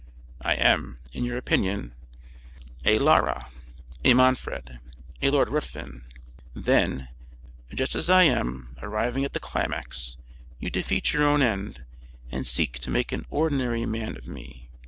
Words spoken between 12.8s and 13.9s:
make an ordinary